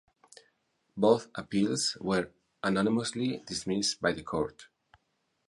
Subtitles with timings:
[0.97, 2.31] Both appeals were
[2.65, 4.65] unanimously dismissed by the court.